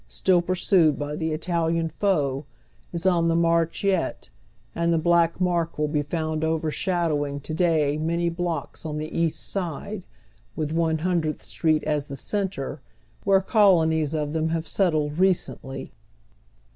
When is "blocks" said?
8.27-8.83